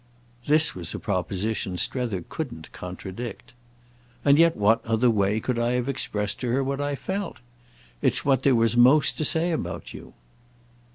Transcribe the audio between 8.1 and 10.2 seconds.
what there was most to say about you."